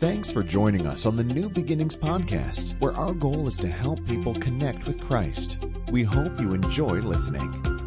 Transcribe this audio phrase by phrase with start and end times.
[0.00, 4.02] Thanks for joining us on the New Beginnings podcast, where our goal is to help
[4.06, 5.58] people connect with Christ.
[5.92, 7.79] We hope you enjoy listening.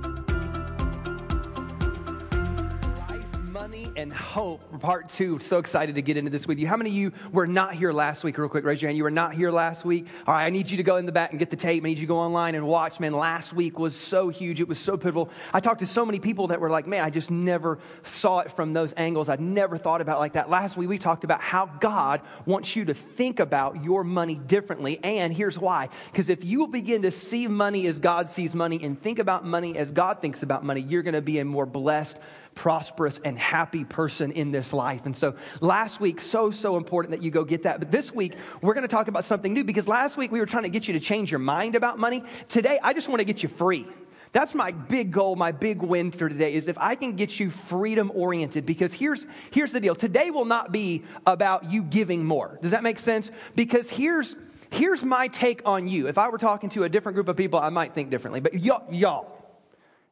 [4.33, 5.37] Hope, part two.
[5.37, 6.65] So excited to get into this with you.
[6.65, 8.35] How many of you were not here last week?
[8.39, 8.97] Real quick, raise your hand.
[8.97, 10.07] You were not here last week.
[10.25, 11.83] All right, I need you to go in the back and get the tape.
[11.83, 12.99] I need you to go online and watch.
[12.99, 14.59] Man, last week was so huge.
[14.59, 15.29] It was so pivotal.
[15.53, 18.51] I talked to so many people that were like, man, I just never saw it
[18.51, 19.29] from those angles.
[19.29, 20.49] I'd never thought about like that.
[20.49, 24.99] Last week, we talked about how God wants you to think about your money differently.
[25.03, 25.89] And here's why.
[26.11, 29.77] Because if you begin to see money as God sees money and think about money
[29.77, 32.17] as God thinks about money, you're going to be a more blessed,
[32.55, 35.05] prosperous and happy person in this life.
[35.05, 37.79] And so last week, so, so important that you go get that.
[37.79, 40.45] But this week, we're going to talk about something new because last week we were
[40.45, 42.23] trying to get you to change your mind about money.
[42.49, 43.87] Today, I just want to get you free.
[44.33, 47.51] That's my big goal, my big win for today is if I can get you
[47.51, 49.93] freedom oriented because here's here's the deal.
[49.93, 52.57] Today will not be about you giving more.
[52.59, 53.29] Does that make sense?
[53.55, 54.35] Because here's
[54.71, 56.07] here's my take on you.
[56.07, 58.39] If I were talking to a different group of people, I might think differently.
[58.39, 59.37] But y'all y'all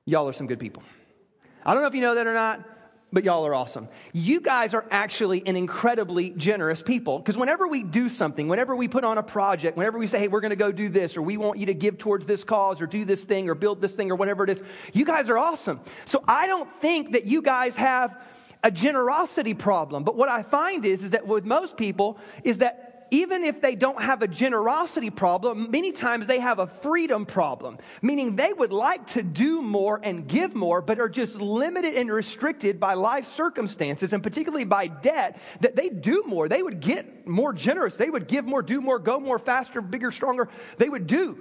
[0.06, 0.84] y'all are some good people.
[1.66, 2.64] I don't know if you know that or not,
[3.14, 3.88] but y'all are awesome.
[4.14, 8.88] You guys are actually an incredibly generous people because whenever we do something, whenever we
[8.88, 11.22] put on a project, whenever we say, hey, we're going to go do this, or
[11.22, 13.92] we want you to give towards this cause, or do this thing, or build this
[13.92, 14.62] thing, or whatever it is,
[14.94, 15.82] you guys are awesome.
[16.06, 18.18] So I don't think that you guys have
[18.64, 20.04] a generosity problem.
[20.04, 23.76] But what I find is, is that with most people, is that even if they
[23.76, 28.72] don't have a generosity problem, many times they have a freedom problem, meaning they would
[28.72, 33.32] like to do more and give more, but are just limited and restricted by life
[33.36, 36.48] circumstances and particularly by debt that they do more.
[36.48, 37.96] They would get more generous.
[37.96, 40.48] They would give more, do more, go more, faster, bigger, stronger.
[40.78, 41.38] They would do.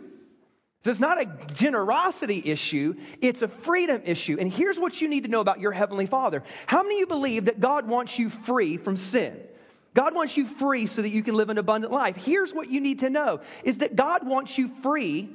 [0.82, 4.38] So it's not a generosity issue, it's a freedom issue.
[4.40, 6.42] And here's what you need to know about your Heavenly Father.
[6.66, 9.40] How many of you believe that God wants you free from sin?
[9.94, 12.16] God wants you free so that you can live an abundant life.
[12.16, 15.28] Here's what you need to know is that God wants you free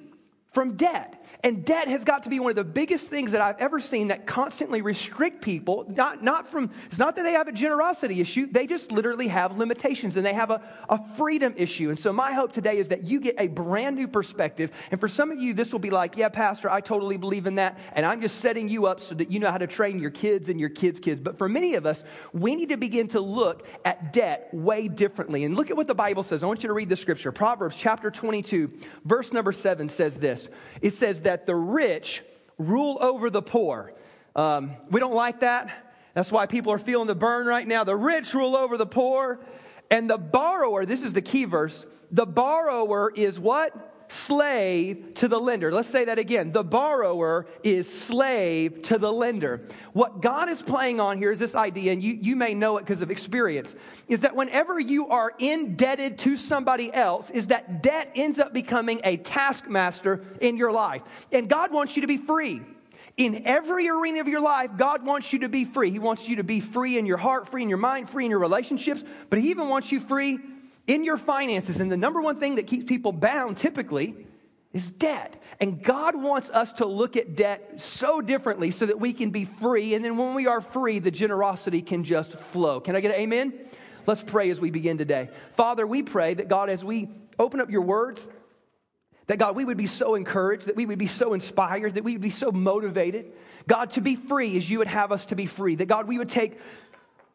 [0.54, 1.25] from debt.
[1.46, 4.08] And debt has got to be one of the biggest things that I've ever seen
[4.08, 5.86] that constantly restrict people.
[5.88, 9.56] Not, not from, it's not that they have a generosity issue, they just literally have
[9.56, 11.92] limitations and they have a, a freedom issue.
[11.92, 14.72] And so, my hope today is that you get a brand new perspective.
[14.90, 17.54] And for some of you, this will be like, yeah, Pastor, I totally believe in
[17.56, 17.78] that.
[17.94, 20.50] And I'm just setting you up so that you know how to train your kids
[20.50, 21.22] and your kids' kids.
[21.22, 25.44] But for many of us, we need to begin to look at debt way differently.
[25.44, 26.42] And look at what the Bible says.
[26.42, 27.32] I want you to read the scripture.
[27.32, 28.72] Proverbs chapter 22,
[29.04, 30.48] verse number 7 says this
[30.82, 32.24] it says that that the rich
[32.58, 33.92] rule over the poor.
[34.38, 35.70] Um, we don't like that.
[36.14, 37.84] That's why people are feeling the burn right now.
[37.84, 39.42] The rich rule over the poor,
[39.92, 43.74] and the borrower, this is the key verse, the borrower is what?
[44.08, 45.72] Slave to the lender.
[45.72, 46.52] Let's say that again.
[46.52, 49.68] The borrower is slave to the lender.
[49.94, 52.82] What God is playing on here is this idea, and you, you may know it
[52.86, 53.76] because of experience,
[54.08, 59.02] is that whenever you are indebted to somebody else, is that debt ends up becoming
[59.04, 61.02] a taskmaster in your life.
[61.32, 62.62] And God wants you to be free.
[63.18, 65.90] In every arena of your life, God wants you to be free.
[65.90, 68.32] He wants you to be free in your heart, free in your mind, free in
[68.32, 70.40] your relationships, but He even wants you free
[70.88, 71.80] in your finances.
[71.80, 74.16] And the number one thing that keeps people bound typically
[74.74, 75.42] is debt.
[75.60, 79.46] And God wants us to look at debt so differently so that we can be
[79.46, 79.96] free.
[79.96, 82.82] And then when we are free, the generosity can just flow.
[82.82, 83.54] Can I get an amen?
[84.06, 85.30] Let's pray as we begin today.
[85.56, 87.10] Father, we pray that God, as we
[87.40, 88.28] open up your words,
[89.28, 92.12] that God, we would be so encouraged, that we would be so inspired, that we
[92.12, 93.32] would be so motivated.
[93.68, 95.76] God, to be free as you would have us to be free.
[95.76, 96.60] That God, we would take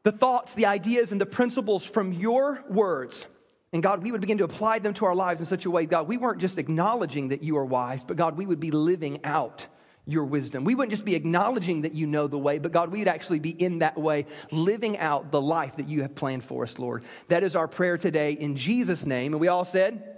[0.04, 3.26] the thoughts, the ideas, and the principles from your words
[3.72, 5.86] and God, we would begin to apply them to our lives in such a way,
[5.86, 9.24] God, we weren't just acknowledging that you are wise, but God, we would be living
[9.24, 9.66] out
[10.06, 10.64] your wisdom.
[10.64, 13.38] We wouldn't just be acknowledging that you know the way, but God, we would actually
[13.38, 17.04] be in that way, living out the life that you have planned for us, Lord.
[17.28, 19.34] That is our prayer today in Jesus' name.
[19.34, 20.16] And we all said,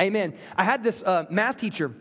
[0.00, 0.30] Amen.
[0.30, 0.38] Amen.
[0.56, 1.92] I had this uh, math teacher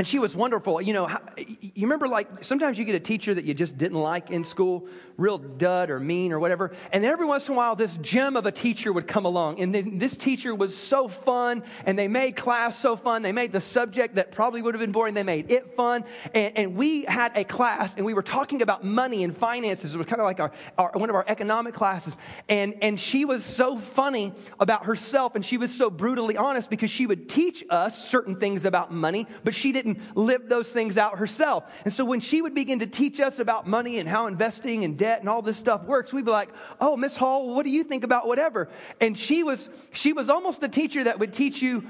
[0.00, 0.80] and she was wonderful.
[0.80, 4.30] You know, you remember like sometimes you get a teacher that you just didn't like
[4.30, 4.88] in school,
[5.18, 6.72] real dud or mean or whatever.
[6.90, 9.60] And every once in a while, this gem of a teacher would come along.
[9.60, 13.20] And then this teacher was so fun and they made class so fun.
[13.20, 16.04] They made the subject that probably would have been boring, they made it fun.
[16.32, 19.94] And, and we had a class and we were talking about money and finances.
[19.94, 22.14] It was kind of like our, our, one of our economic classes.
[22.48, 26.90] And, and she was so funny about herself and she was so brutally honest because
[26.90, 30.96] she would teach us certain things about money, but she didn't didn't live those things
[30.96, 31.64] out herself.
[31.84, 34.96] And so when she would begin to teach us about money and how investing and
[34.96, 36.50] debt and all this stuff works, we'd be like,
[36.80, 38.68] "Oh, Miss Hall, what do you think about whatever?"
[39.00, 41.84] And she was she was almost the teacher that would teach you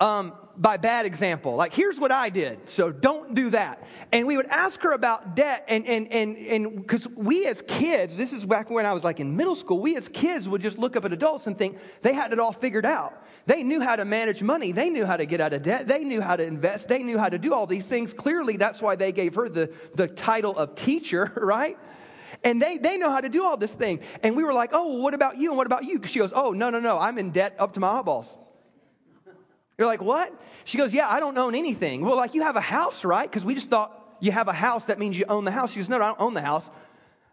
[0.00, 1.56] um, by bad example.
[1.56, 3.86] Like, here's what I did, so don't do that.
[4.12, 8.16] And we would ask her about debt, and and and and because we as kids,
[8.16, 10.78] this is back when I was like in middle school, we as kids would just
[10.78, 13.24] look up at adults and think they had it all figured out.
[13.46, 14.72] They knew how to manage money.
[14.72, 15.88] They knew how to get out of debt.
[15.88, 16.86] They knew how to invest.
[16.86, 18.12] They knew how to do all these things.
[18.12, 21.78] Clearly, that's why they gave her the, the title of teacher, right?
[22.44, 24.00] And they, they know how to do all this thing.
[24.22, 25.48] And we were like, oh, well, what about you?
[25.48, 26.00] And what about you?
[26.04, 26.98] She goes, oh, no, no, no.
[26.98, 28.26] I'm in debt up to my eyeballs.
[29.78, 30.34] You're like, what?
[30.64, 32.04] She goes, yeah, I don't own anything.
[32.04, 33.30] Well, like, you have a house, right?
[33.30, 35.70] Because we just thought you have a house, that means you own the house.
[35.70, 36.68] She goes, no, I don't own the house.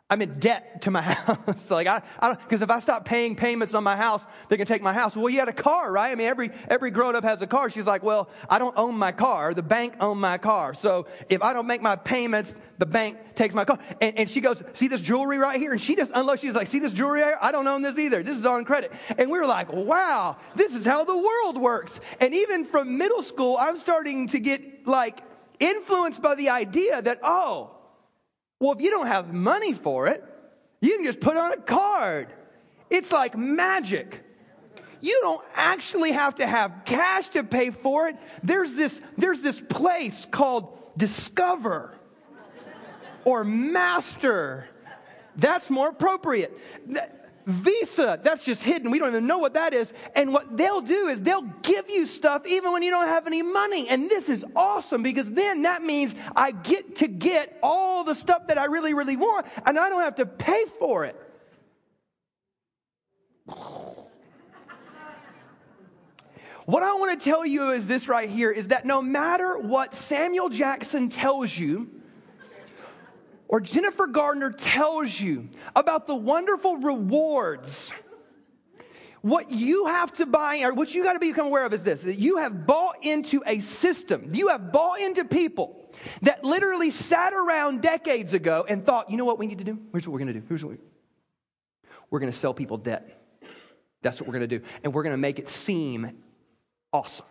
[0.08, 1.72] I'm in debt to my house.
[1.72, 4.68] like I, I don't, because if I stop paying payments on my house, they can
[4.68, 5.16] take my house.
[5.16, 6.12] Well, you had a car, right?
[6.12, 7.72] I mean, every, every grown up has a car.
[7.72, 9.56] She's like, well, I don't own my car.
[9.56, 10.76] The bank own my car.
[10.76, 13.80] So if I don't make my payments, the bank takes my car.
[14.00, 15.72] And, and she goes, see this jewelry right here?
[15.72, 16.42] And she just unloads.
[16.42, 17.40] She's like, see this jewelry here?
[17.42, 18.22] I don't own this either.
[18.22, 18.92] This is on credit.
[19.18, 22.00] And we were like, wow, this is how the world works.
[22.20, 25.24] And even from middle school, I'm starting to get like
[25.60, 27.75] influenced by the idea that, oh,
[28.60, 30.24] well, if you don't have money for it,
[30.82, 32.28] you can just put on a card.
[32.90, 34.22] It's like magic.
[35.02, 38.16] You don't actually have to have cash to pay for it.
[38.44, 41.94] There's this, there's this place called Discover
[43.24, 44.68] or Master.
[45.36, 46.58] That's more appropriate.
[47.46, 48.90] Visa, that's just hidden.
[48.90, 49.94] We don't even know what that is.
[50.16, 53.44] And what they'll do is they'll give you stuff even when you don't have any
[53.44, 53.88] money.
[53.88, 58.48] And this is awesome because then that means I get to get all the stuff
[58.48, 61.16] that I really, really want and I don't have to pay for it.
[66.66, 69.94] What I want to tell you is this right here is that no matter what
[69.94, 71.92] Samuel Jackson tells you,
[73.48, 77.92] or Jennifer Gardner tells you about the wonderful rewards,
[79.22, 82.02] what you have to buy, or what you got to become aware of is this
[82.02, 85.90] that you have bought into a system, you have bought into people
[86.22, 89.80] that literally sat around decades ago and thought, you know what we need to do?
[89.92, 90.46] Here's what we're going to do.
[90.48, 90.78] Here's what we,
[92.10, 93.22] we're going to sell people debt.
[94.02, 94.66] That's what we're going to do.
[94.84, 96.12] And we're going to make it seem
[96.94, 97.26] awesome.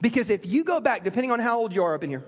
[0.00, 2.24] Because if you go back, depending on how old you are up in here,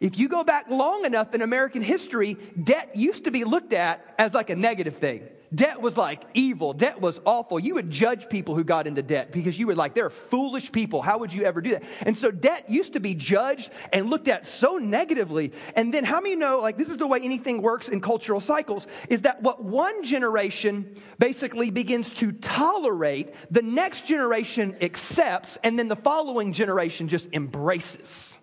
[0.00, 4.14] if you go back long enough in American history, debt used to be looked at
[4.18, 5.28] as like a negative thing.
[5.52, 6.72] Debt was like evil.
[6.72, 7.58] Debt was awful.
[7.58, 11.02] You would judge people who got into debt because you were like, they're foolish people.
[11.02, 11.82] How would you ever do that?
[12.02, 15.52] And so debt used to be judged and looked at so negatively.
[15.74, 18.86] And then how many know, like, this is the way anything works in cultural cycles,
[19.08, 25.88] is that what one generation basically begins to tolerate, the next generation accepts, and then
[25.88, 28.38] the following generation just embraces.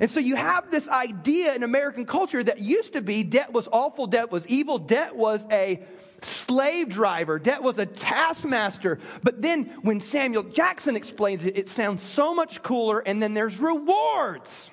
[0.00, 3.68] And so you have this idea in American culture that used to be debt was
[3.72, 5.82] awful, debt was evil, debt was a
[6.22, 8.98] slave driver, debt was a taskmaster.
[9.22, 13.58] But then when Samuel Jackson explains it, it sounds so much cooler, and then there's
[13.58, 14.70] rewards.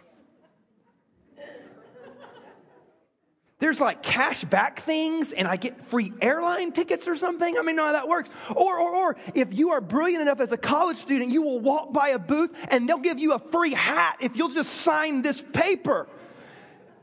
[3.61, 7.59] There's like cash back things and I get free airline tickets or something.
[7.59, 8.29] I mean, know how that works.
[8.55, 11.93] Or, or, or if you are brilliant enough as a college student, you will walk
[11.93, 15.41] by a booth and they'll give you a free hat if you'll just sign this
[15.53, 16.07] paper.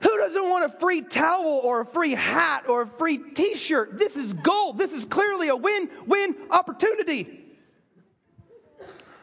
[0.01, 3.97] Who doesn't want a free towel or a free hat or a free t shirt?
[3.97, 4.79] This is gold.
[4.79, 7.45] This is clearly a win win opportunity.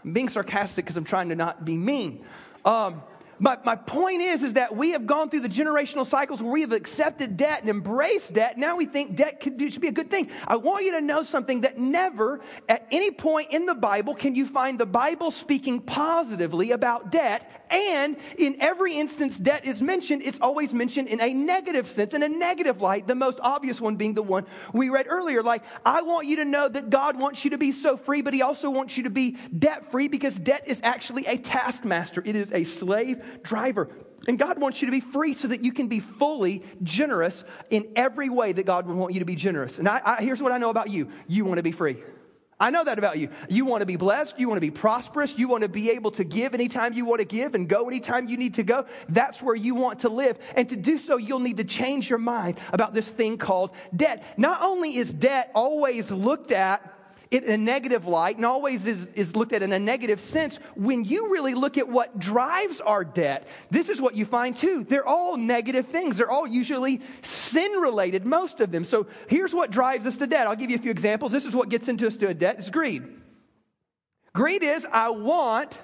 [0.05, 2.23] I'm being sarcastic because I'm trying to not be mean.
[2.63, 3.03] Um,
[3.39, 6.61] my, my point is, is that we have gone through the generational cycles where we
[6.61, 8.57] have accepted debt and embraced debt.
[8.57, 10.29] Now we think debt could be, should be a good thing.
[10.47, 14.35] I want you to know something that never, at any point in the Bible, can
[14.35, 17.51] you find the Bible speaking positively about debt.
[17.69, 22.23] And in every instance debt is mentioned, it's always mentioned in a negative sense, in
[22.23, 25.41] a negative light, the most obvious one being the one we read earlier.
[25.41, 28.33] Like, I want you to know that God wants you to be so free, but
[28.33, 32.21] He also wants you to be debt free because debt is actually a taskmaster.
[32.23, 33.89] It is a slave driver.
[34.27, 37.91] And God wants you to be free so that you can be fully generous in
[37.95, 39.77] every way that God would want you to be generous.
[39.77, 41.97] And I, I, here's what I know about you you want to be free.
[42.57, 43.29] I know that about you.
[43.49, 44.39] You want to be blessed.
[44.39, 45.37] You want to be prosperous.
[45.37, 48.29] You want to be able to give anytime you want to give and go anytime
[48.29, 48.85] you need to go.
[49.09, 50.39] That's where you want to live.
[50.55, 54.23] And to do so, you'll need to change your mind about this thing called debt.
[54.37, 56.94] Not only is debt always looked at
[57.31, 61.03] in a negative light and always is, is looked at in a negative sense, when
[61.03, 64.83] you really look at what drives our debt, this is what you find too.
[64.83, 66.17] They're all negative things.
[66.17, 68.85] They're all usually sin related, most of them.
[68.85, 70.47] So here's what drives us to debt.
[70.47, 71.31] I'll give you a few examples.
[71.31, 72.59] This is what gets into us to a debt.
[72.59, 73.03] is greed.
[74.33, 75.77] Greed is I want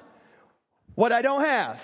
[0.95, 1.79] what I don't have.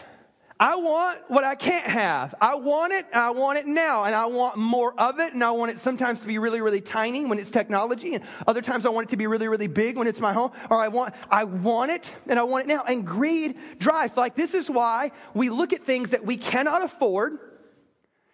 [0.59, 2.33] I want what I can't have.
[2.41, 5.51] I want it, I want it now, and I want more of it, and I
[5.51, 8.89] want it sometimes to be really, really tiny when it's technology, and other times I
[8.89, 11.43] want it to be really, really big when it's my home, or I want, I
[11.43, 12.83] want it, and I want it now.
[12.87, 14.17] And greed drives.
[14.17, 17.37] Like, this is why we look at things that we cannot afford,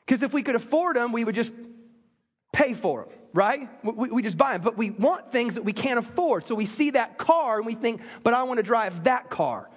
[0.06, 1.52] because if we could afford them, we would just
[2.52, 3.68] pay for them right?
[3.84, 4.62] We, we, just buy them.
[4.62, 6.46] But we want things that we can't afford.
[6.46, 9.72] So we see that car and we think, but I want to drive that car.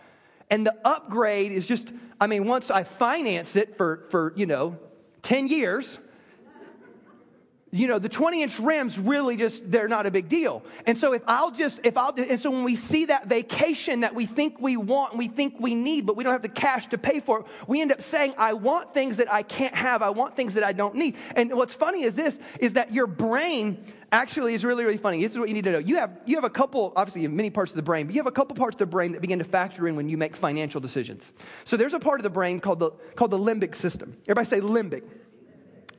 [0.50, 4.78] And the upgrade is just, I mean, once I finance it for, for you know,
[5.22, 5.98] 10 years,
[7.72, 10.62] you know, the 20 inch rims really just, they're not a big deal.
[10.86, 14.14] And so if I'll just, if I'll, and so when we see that vacation that
[14.14, 16.86] we think we want and we think we need, but we don't have the cash
[16.88, 20.00] to pay for it, we end up saying, I want things that I can't have.
[20.00, 21.16] I want things that I don't need.
[21.34, 23.84] And what's funny is this, is that your brain
[24.16, 25.22] actually is really, really funny.
[25.22, 25.78] This is what you need to know.
[25.78, 28.20] You have, you have a couple, obviously, in many parts of the brain, but you
[28.20, 30.34] have a couple parts of the brain that begin to factor in when you make
[30.34, 31.22] financial decisions.
[31.64, 34.16] So there's a part of the brain called the, called the limbic system.
[34.24, 35.02] Everybody say limbic.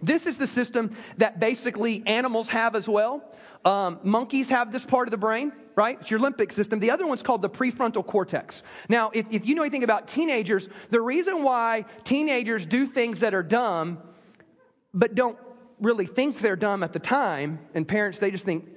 [0.01, 3.24] This is the system that basically animals have as well.
[3.65, 5.97] Um, monkeys have this part of the brain, right?
[6.01, 6.79] It's your limbic system.
[6.79, 8.63] The other one's called the prefrontal cortex.
[8.89, 13.33] Now, if, if you know anything about teenagers, the reason why teenagers do things that
[13.33, 14.00] are dumb,
[14.93, 15.38] but don't
[15.79, 18.67] really think they're dumb at the time, and parents, they just think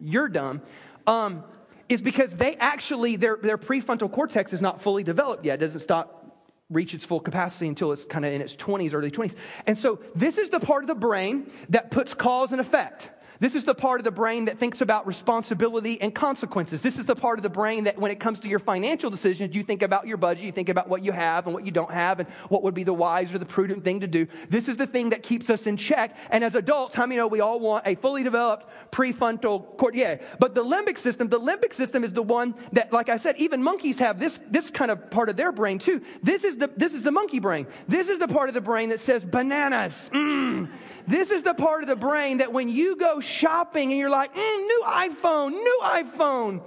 [0.00, 0.62] you're dumb,
[1.06, 1.44] um,
[1.88, 5.54] is because they actually, their, their prefrontal cortex is not fully developed yet.
[5.54, 6.24] It doesn't stop
[6.70, 9.34] reach its full capacity until it's kind of in its 20s, early 20s.
[9.66, 13.10] And so this is the part of the brain that puts cause and effect.
[13.40, 16.80] This is the part of the brain that thinks about responsibility and consequences.
[16.82, 19.54] This is the part of the brain that, when it comes to your financial decisions,
[19.54, 21.90] you think about your budget, you think about what you have and what you don't
[21.90, 24.26] have, and what would be the wise or the prudent thing to do.
[24.48, 26.16] This is the thing that keeps us in check.
[26.30, 29.98] And as adults, how many know we all want a fully developed prefrontal cortex?
[29.98, 30.16] Yeah.
[30.38, 33.62] But the limbic system, the limbic system is the one that, like I said, even
[33.62, 36.00] monkeys have this, this kind of part of their brain too.
[36.22, 37.66] This is the, this is the monkey brain.
[37.88, 40.10] This is the part of the brain that says bananas.
[40.12, 40.70] Mm.
[41.06, 44.34] This is the part of the brain that when you go shopping and you're like,
[44.34, 46.62] mm, new iPhone, new iPhone.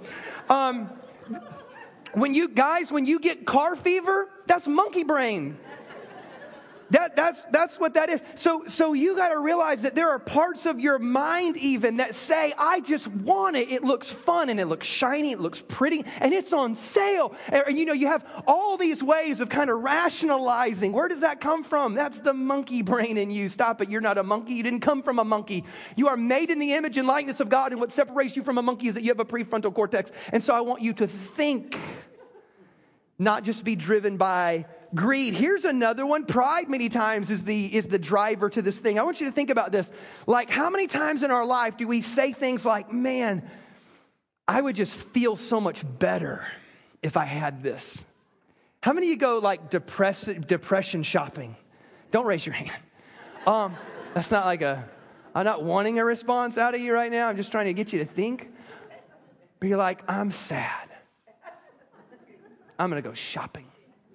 [0.48, 0.90] Um,
[2.14, 5.56] when you guys, when you get car fever, that's monkey brain.
[6.90, 8.22] That, that's, that's what that is.
[8.36, 12.14] So, so you got to realize that there are parts of your mind even that
[12.14, 13.70] say, I just want it.
[13.70, 15.32] It looks fun and it looks shiny.
[15.32, 17.34] It looks pretty and it's on sale.
[17.48, 20.92] And, you know, you have all these ways of kind of rationalizing.
[20.92, 21.94] Where does that come from?
[21.94, 23.50] That's the monkey brain in you.
[23.50, 23.90] Stop it.
[23.90, 24.54] You're not a monkey.
[24.54, 25.64] You didn't come from a monkey.
[25.94, 27.72] You are made in the image and likeness of God.
[27.72, 30.10] And what separates you from a monkey is that you have a prefrontal cortex.
[30.32, 31.76] And so I want you to think,
[33.18, 34.64] not just be driven by
[34.94, 35.34] greed.
[35.34, 36.24] Here's another one.
[36.24, 38.98] Pride many times is the, is the driver to this thing.
[38.98, 39.90] I want you to think about this.
[40.26, 43.48] Like, how many times in our life do we say things like, man,
[44.46, 46.46] I would just feel so much better
[47.02, 48.04] if I had this?
[48.82, 51.56] How many of you go like depress, depression shopping?
[52.10, 52.82] Don't raise your hand.
[53.46, 53.76] Um,
[54.14, 54.88] that's not like a,
[55.34, 57.28] I'm not wanting a response out of you right now.
[57.28, 58.50] I'm just trying to get you to think.
[59.60, 60.88] But you're like, I'm sad.
[62.78, 63.67] I'm going to go shopping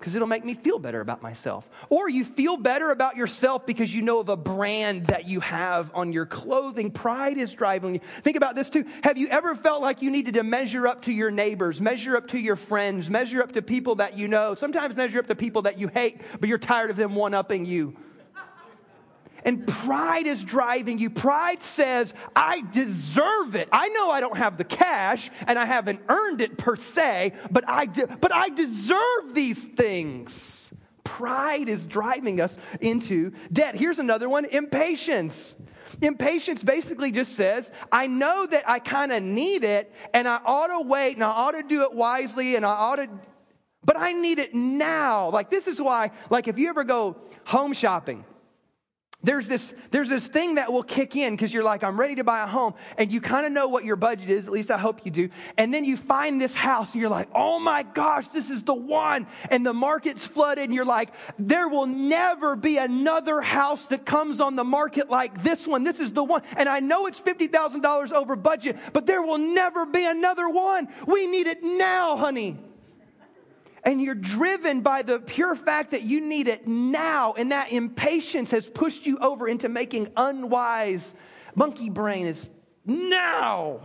[0.04, 1.66] because it'll make me feel better about myself.
[1.88, 5.90] Or you feel better about yourself because you know of a brand that you have
[5.94, 6.92] on your clothing.
[6.92, 8.02] Pride is driving you.
[8.22, 8.84] Think about this too.
[9.02, 12.28] Have you ever felt like you needed to measure up to your neighbors, measure up
[12.28, 15.62] to your friends, measure up to people that you know, sometimes measure up to people
[15.62, 17.96] that you hate, but you're tired of them one upping you?
[19.44, 21.10] And pride is driving you.
[21.10, 23.70] Pride says, I deserve it.
[23.72, 27.68] I know I don't have the cash and I haven't earned it per se, but
[27.68, 30.72] I, de- but I deserve these things.
[31.04, 33.76] Pride is driving us into debt.
[33.76, 35.56] Here's another one impatience.
[36.02, 40.68] Impatience basically just says, I know that I kind of need it and I ought
[40.68, 43.10] to wait and I ought to do it wisely and I ought to,
[43.86, 45.30] but I need it now.
[45.30, 48.26] Like, this is why, like, if you ever go home shopping,
[49.24, 52.26] there's this, there's this thing that will kick in because you're like, I'm ready to
[52.26, 52.74] buy a home.
[52.98, 54.46] And you kind of know what your budget is.
[54.46, 55.30] At least I hope you do.
[55.58, 58.74] And then you find this house and you're like, oh my gosh, this is the
[58.74, 59.26] one.
[59.50, 64.42] And the market's flooded and you're like, there will never be another house that comes
[64.42, 65.86] on the market like this one.
[65.86, 66.42] This is the one.
[66.58, 70.90] And I know it's $50,000 over budget, but there will never be another one.
[71.08, 72.58] We need it now, honey
[73.84, 78.52] and you're driven by the pure fact that you need it now, and that impatience
[78.52, 81.14] has pushed you over into making unwise
[81.56, 82.50] monkey brain is
[82.86, 83.82] now.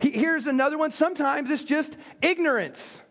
[0.00, 0.92] Here's another one.
[0.92, 3.02] Sometimes it's just ignorance.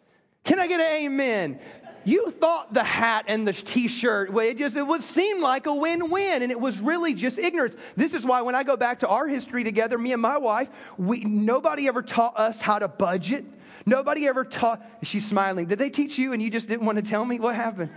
[0.43, 1.59] Can I get an amen?
[2.07, 5.75] You thought the hat and the t-shirt, well, it just it would seem like a
[5.75, 7.75] win-win, and it was really just ignorance.
[7.97, 10.69] This is why when I go back to our history together, me and my wife,
[10.97, 13.43] we nobody ever taught us how to budget.
[13.85, 14.85] Nobody ever taught.
[15.03, 15.65] She's smiling.
[15.65, 17.89] Did they teach you and you just didn't want to tell me what happened?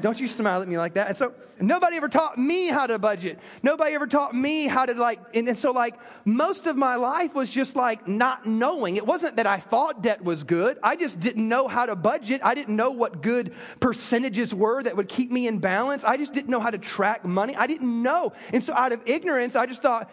[0.00, 1.08] Don't you smile at me like that.
[1.08, 3.38] And so nobody ever taught me how to budget.
[3.62, 7.34] Nobody ever taught me how to like, and, and, so like most of my life
[7.34, 8.96] was just like not knowing.
[8.96, 10.78] It wasn't that I thought debt was good.
[10.82, 12.40] I just didn't know how to budget.
[12.44, 16.04] I didn't know what good percentages were that would keep me in balance.
[16.04, 17.54] I just didn't know how to track money.
[17.56, 18.32] I didn't know.
[18.52, 20.10] And so out of ignorance, I just thought,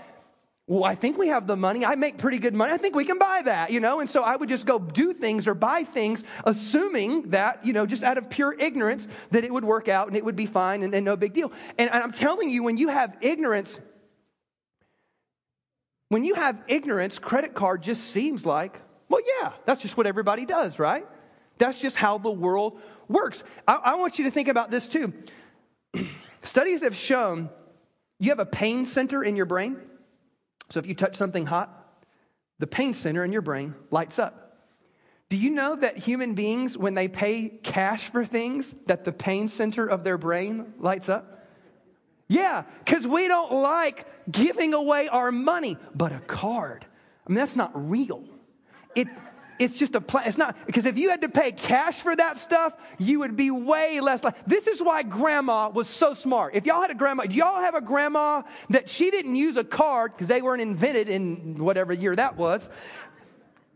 [0.71, 1.85] well, I think we have the money.
[1.85, 2.71] I make pretty good money.
[2.71, 3.99] I think we can buy that, you know?
[3.99, 7.85] And so I would just go do things or buy things, assuming that, you know,
[7.85, 10.83] just out of pure ignorance, that it would work out and it would be fine
[10.83, 11.51] and, and no big deal.
[11.77, 13.81] And, and I'm telling you, when you have ignorance,
[16.07, 20.45] when you have ignorance, credit card just seems like, well, yeah, that's just what everybody
[20.45, 21.05] does, right?
[21.57, 23.43] That's just how the world works.
[23.67, 25.11] I, I want you to think about this too.
[26.43, 27.49] Studies have shown
[28.19, 29.75] you have a pain center in your brain.
[30.71, 31.77] So if you touch something hot,
[32.59, 34.67] the pain center in your brain lights up.
[35.29, 39.47] Do you know that human beings, when they pay cash for things, that the pain
[39.47, 41.47] center of their brain lights up?
[42.27, 46.85] Yeah, because we don't like giving away our money, but a card.
[47.25, 48.23] I mean, that's not real.
[48.95, 49.07] It,
[49.61, 50.27] it's just a plan.
[50.27, 53.51] It's not, because if you had to pay cash for that stuff, you would be
[53.51, 54.35] way less like.
[54.47, 56.55] This is why grandma was so smart.
[56.55, 58.41] If y'all had a grandma, y'all have a grandma
[58.71, 62.67] that she didn't use a card because they weren't invented in whatever year that was?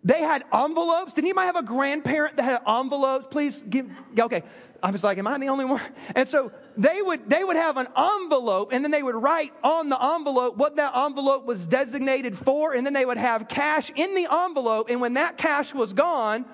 [0.04, 1.14] They had envelopes.
[1.14, 3.28] Did anybody have a grandparent that had envelopes?
[3.30, 3.88] Please give.
[4.20, 4.42] Okay.
[4.82, 5.82] I was like, am I the only one?
[6.16, 9.90] And so they would, they would have an envelope and then they would write on
[9.90, 12.74] the envelope what that envelope was designated for.
[12.74, 14.90] And then they would have cash in the envelope.
[14.90, 16.46] And when that cash was gone,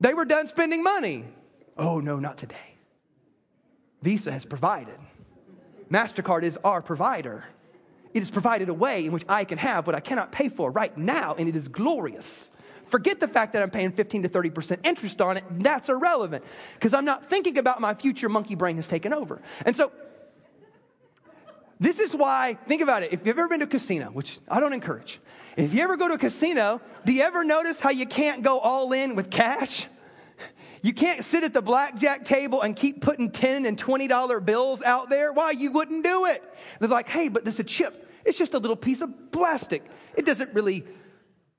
[0.00, 1.24] they were done spending money.
[1.76, 2.56] Oh, no, not today.
[4.02, 4.98] Visa has provided.
[5.90, 7.44] MasterCard is our provider.
[8.14, 10.70] It has provided a way in which I can have what I cannot pay for
[10.70, 12.50] right now, and it is glorious.
[12.90, 15.44] Forget the fact that I'm paying 15 to 30% interest on it.
[15.50, 16.44] That's irrelevant
[16.74, 19.40] because I'm not thinking about my future monkey brain has taken over.
[19.64, 19.92] And so,
[21.78, 23.12] this is why, think about it.
[23.12, 25.18] If you've ever been to a casino, which I don't encourage,
[25.56, 28.58] if you ever go to a casino, do you ever notice how you can't go
[28.58, 29.86] all in with cash?
[30.82, 35.10] You can't sit at the blackjack table and keep putting 10 and $20 bills out
[35.10, 35.32] there.
[35.32, 35.50] Why?
[35.50, 36.42] You wouldn't do it.
[36.80, 38.08] They're like, hey, but this is a chip.
[38.24, 39.84] It's just a little piece of plastic.
[40.16, 40.84] It doesn't really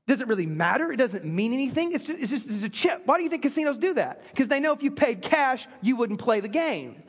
[0.08, 0.91] doesn't really matter.
[0.91, 1.93] It doesn't mean anything.
[1.93, 3.03] It's just, it's just it's a chip.
[3.05, 4.24] Why do you think casinos do that?
[4.29, 7.03] Because they know if you paid cash, you wouldn't play the game.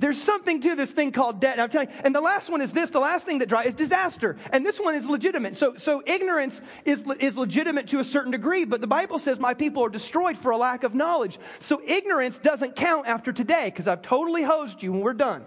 [0.00, 1.52] There's something to this thing called debt.
[1.52, 3.68] And I'm telling you, and the last one is this, the last thing that drives
[3.68, 4.38] is disaster.
[4.50, 5.58] And this one is legitimate.
[5.58, 9.52] So, so ignorance is, is legitimate to a certain degree, but the Bible says my
[9.52, 11.38] people are destroyed for a lack of knowledge.
[11.58, 15.46] So ignorance doesn't count after today because I've totally hosed you when we're done.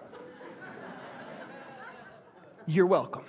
[2.68, 3.26] You're welcome.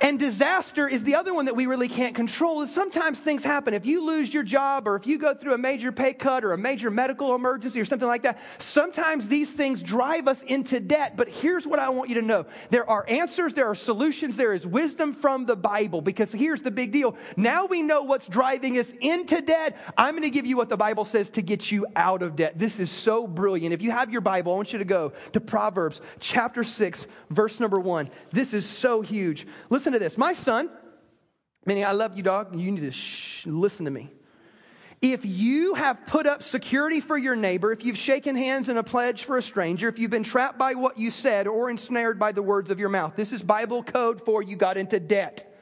[0.00, 2.62] And disaster is the other one that we really can't control.
[2.62, 3.74] Is sometimes things happen.
[3.74, 6.52] If you lose your job or if you go through a major pay cut or
[6.52, 11.16] a major medical emergency or something like that, sometimes these things drive us into debt.
[11.16, 12.46] But here's what I want you to know.
[12.70, 16.70] There are answers, there are solutions, there is wisdom from the Bible because here's the
[16.70, 17.16] big deal.
[17.36, 19.76] Now we know what's driving us into debt.
[19.96, 22.58] I'm going to give you what the Bible says to get you out of debt.
[22.58, 23.74] This is so brilliant.
[23.74, 27.58] If you have your Bible, I want you to go to Proverbs chapter 6, verse
[27.58, 28.10] number 1.
[28.32, 29.46] This is so huge.
[29.70, 30.18] Listen listen to this.
[30.18, 30.68] My son,
[31.64, 34.10] meaning I love you, dog, you need to shh, listen to me.
[35.00, 38.82] If you have put up security for your neighbor, if you've shaken hands in a
[38.82, 42.32] pledge for a stranger, if you've been trapped by what you said or ensnared by
[42.32, 45.56] the words of your mouth, this is Bible code for you got into debt.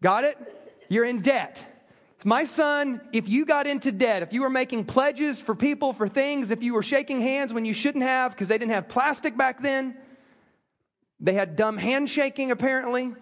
[0.00, 0.38] Got it?
[0.88, 1.62] You're in debt.
[2.24, 6.08] My son, if you got into debt, if you were making pledges for people, for
[6.08, 9.36] things, if you were shaking hands when you shouldn't have because they didn't have plastic
[9.36, 9.94] back then,
[11.20, 13.14] they had dumb handshaking, apparently.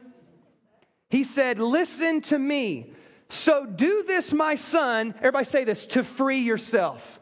[1.11, 2.93] He said, Listen to me.
[3.29, 5.15] So do this, my son.
[5.19, 7.21] Everybody say this to free yourself.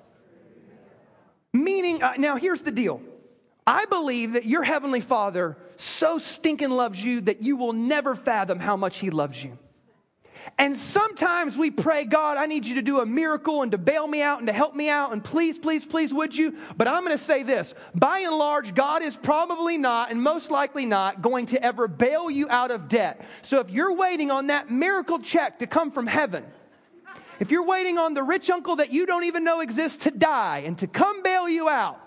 [1.52, 3.00] Meaning, uh, now here's the deal.
[3.66, 8.59] I believe that your heavenly father so stinking loves you that you will never fathom
[8.59, 9.59] how much he loves you.
[10.59, 14.07] And sometimes we pray, God, I need you to do a miracle and to bail
[14.07, 15.12] me out and to help me out.
[15.12, 16.57] And please, please, please, would you?
[16.76, 20.50] But I'm going to say this by and large, God is probably not, and most
[20.50, 23.24] likely not, going to ever bail you out of debt.
[23.42, 26.44] So if you're waiting on that miracle check to come from heaven,
[27.38, 30.64] if you're waiting on the rich uncle that you don't even know exists to die
[30.66, 31.98] and to come bail you out,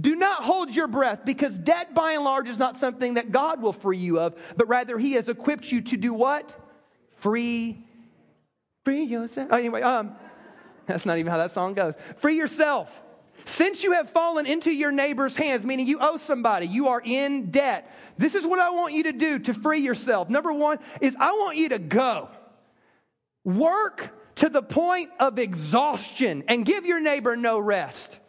[0.00, 3.60] do not hold your breath because debt by and large is not something that God
[3.62, 6.65] will free you of, but rather He has equipped you to do what?
[7.16, 7.86] Free
[8.86, 9.48] Free yourself.
[9.50, 10.14] Oh, anyway, um,
[10.86, 11.94] that's not even how that song goes.
[12.18, 12.88] Free yourself.
[13.44, 17.50] Since you have fallen into your neighbor's hands, meaning you owe somebody, you are in
[17.50, 17.92] debt.
[18.16, 20.30] This is what I want you to do to free yourself.
[20.30, 22.28] Number one is I want you to go.
[23.42, 28.20] Work to the point of exhaustion and give your neighbor no rest.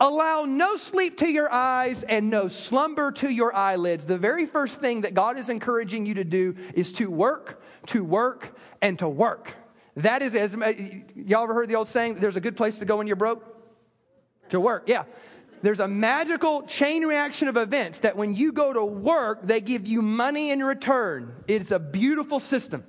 [0.00, 4.04] Allow no sleep to your eyes and no slumber to your eyelids.
[4.04, 8.04] The very first thing that God is encouraging you to do is to work, to
[8.04, 9.54] work, and to work.
[9.96, 10.72] That is, as uh,
[11.14, 13.44] y'all ever heard the old saying, there's a good place to go when you're broke?
[14.50, 15.04] To work, yeah.
[15.62, 19.86] There's a magical chain reaction of events that when you go to work, they give
[19.86, 21.34] you money in return.
[21.46, 22.84] It's a beautiful system.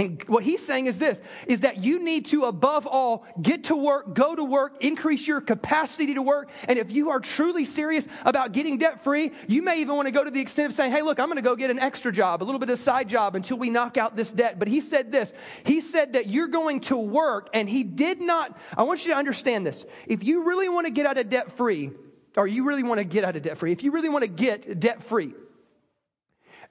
[0.00, 3.76] And what he's saying is this is that you need to, above all, get to
[3.76, 6.48] work, go to work, increase your capacity to work.
[6.64, 10.10] And if you are truly serious about getting debt free, you may even want to
[10.10, 12.10] go to the extent of saying, hey, look, I'm going to go get an extra
[12.10, 14.58] job, a little bit of side job until we knock out this debt.
[14.58, 15.34] But he said this
[15.64, 19.18] he said that you're going to work, and he did not, I want you to
[19.18, 19.84] understand this.
[20.06, 21.90] If you really want to get out of debt free,
[22.38, 24.28] or you really want to get out of debt free, if you really want to
[24.28, 25.34] get debt free,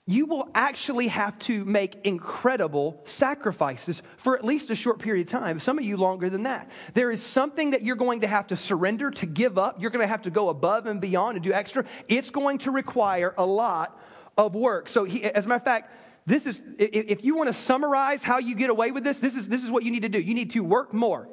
[0.10, 5.32] you will actually have to make incredible sacrifices for at least a short period of
[5.32, 6.72] time, some of you longer than that.
[6.96, 9.80] There is something that you're going to have to surrender, to give up.
[9.80, 11.86] You're going to have to go above and beyond and do extra.
[12.08, 14.02] It's going to require a lot
[14.36, 14.90] of work.
[14.90, 15.92] So, he, as a matter of fact,
[16.26, 19.48] this is, if you want to summarize how you get away with this, this is,
[19.48, 20.20] this is what you need to do.
[20.20, 21.30] You need to work more,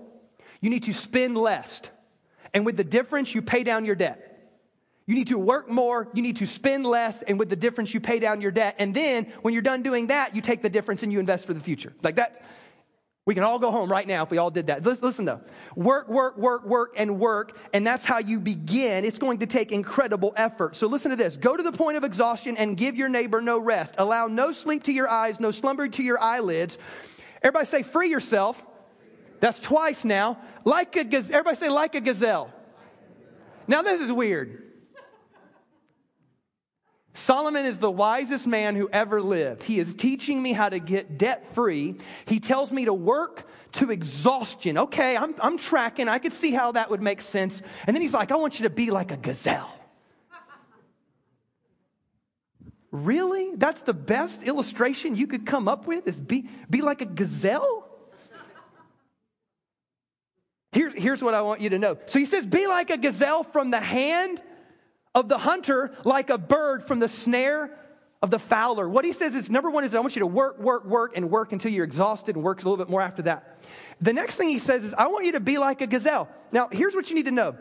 [0.61, 1.81] you need to spend less.
[2.53, 4.36] And with the difference, you pay down your debt.
[5.07, 8.01] You need to work more, you need to spend less, and with the difference, you
[8.01, 8.75] pay down your debt.
[8.79, 11.55] And then, when you're done doing that, you take the difference and you invest for
[11.55, 11.93] the future.
[12.03, 12.43] Like that.
[13.25, 14.85] We can all go home right now if we all did that.
[14.85, 15.41] Listen though.
[15.75, 19.05] Work, work, work, work, and work, and that's how you begin.
[19.05, 20.77] It's going to take incredible effort.
[20.77, 21.37] So listen to this.
[21.37, 23.97] Go to the point of exhaustion and give your neighbor no rest.
[23.99, 26.79] Allow no sleep to your eyes, no slumber to your eyelids.
[27.43, 28.63] Everybody say, free yourself.
[29.41, 30.39] That's twice now.
[30.65, 31.35] Like a gazelle.
[31.35, 32.53] Everybody say, like a gazelle.
[33.67, 34.66] Now this is weird.
[37.17, 39.63] Solomon is the wisest man who ever lived.
[39.63, 41.97] He is teaching me how to get debt free.
[42.27, 44.77] He tells me to work to exhaustion.
[44.77, 46.09] Okay, I'm, I'm tracking.
[46.09, 47.63] I could see how that would make sense.
[47.87, 49.73] And then he's like, I want you to be like a gazelle.
[52.91, 53.55] really?
[53.57, 56.07] That's the best illustration you could come up with?
[56.07, 57.89] Is be, be like a gazelle?
[60.73, 61.97] Here, here's what I want you to know.
[62.07, 64.43] So he says, Be like a gazelle from the hand
[65.17, 67.71] of the hunter like a bird from the snare
[68.23, 68.87] of the fowler.
[68.87, 71.31] What he says is number one is I want you to work, work, work, and
[71.31, 73.65] work until you're exhausted and work a little bit more after that.
[74.03, 76.29] The next thing he says is I want you to be like a gazelle.
[76.53, 77.57] Now, here's what you need to know.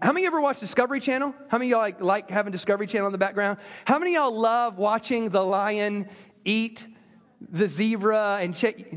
[0.00, 1.34] How many ever watch Discovery Channel?
[1.48, 3.56] How many y'all like, like having Discovery Channel in the background?
[3.86, 6.10] How many y'all love watching the lion
[6.44, 6.86] eat
[7.40, 8.92] the zebra and shake?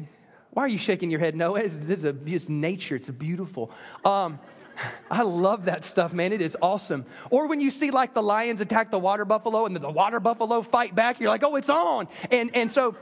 [0.52, 1.34] Why are you shaking your head?
[1.34, 2.98] No, it's, it's, a, it's nature.
[2.98, 3.72] It's beautiful.
[4.04, 4.40] Um,
[5.10, 6.34] I love that stuff, man.
[6.34, 7.06] It is awesome.
[7.30, 10.62] Or when you see like the lions attack the water buffalo and the water buffalo
[10.62, 12.08] fight back, you're like, oh, it's on.
[12.32, 12.96] And, and so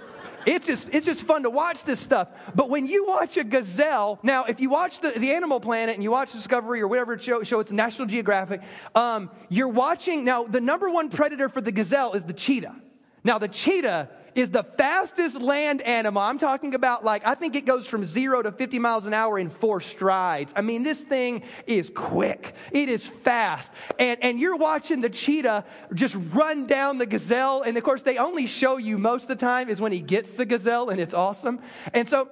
[0.46, 2.30] it's just, it's just fun to watch this stuff.
[2.56, 6.04] But when you watch a gazelle, now, if you watch the, the Animal Planet and
[6.04, 8.62] you watch Discovery or whatever show, show it's National Geographic,
[8.96, 12.76] um, you're watching, now, the number one predator for the gazelle is the cheetah.
[13.24, 16.22] Now, the cheetah is the fastest land animal.
[16.22, 19.40] I'm talking about like, I think it goes from zero to 50 miles an hour
[19.40, 20.54] in four strides.
[20.56, 22.54] I mean, this thing is quick.
[22.72, 23.72] It is fast.
[23.98, 27.64] And, and you're watching the cheetah just run down the gazelle.
[27.64, 30.34] And of course, they only show you most of the time is when he gets
[30.34, 31.60] the gazelle and it's awesome.
[31.94, 32.30] And so,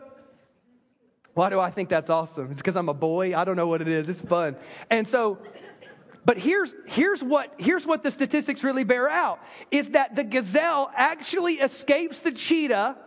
[1.34, 2.52] why do I think that's awesome?
[2.52, 3.36] It's because I'm a boy.
[3.36, 4.08] I don't know what it is.
[4.08, 4.56] It's fun.
[4.90, 5.40] And so
[6.26, 10.92] but here's, here's, what, here's what the statistics really bear out is that the gazelle
[10.96, 12.98] actually escapes the cheetah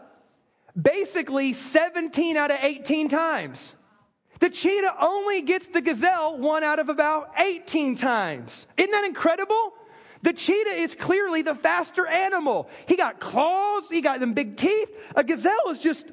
[0.81, 3.74] basically 17 out of 18 times.
[4.40, 8.66] The cheetah only gets the gazelle one out of about 18 times.
[8.76, 9.74] Isn't that incredible?
[10.22, 12.68] The cheetah is clearly the faster animal.
[12.87, 14.90] He got claws, he got them big teeth.
[15.16, 16.07] A gazelle is just.